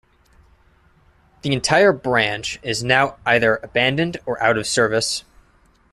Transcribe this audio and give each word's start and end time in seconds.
The 1.43 1.53
entire 1.53 1.93
branch 1.93 2.57
is 2.63 2.83
now 2.83 3.17
either 3.23 3.57
abandoned 3.57 4.17
or 4.25 4.41
out 4.41 4.57
of 4.57 4.65
service. 4.65 5.23